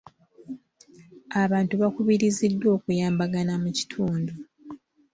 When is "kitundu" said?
3.77-4.33